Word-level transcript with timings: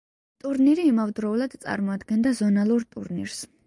ტურნირი 0.45 0.85
იმავდროულად 0.93 1.55
წარმოადგენდა 1.69 2.37
ზონალურ 2.43 2.93
ტურნირს. 2.95 3.43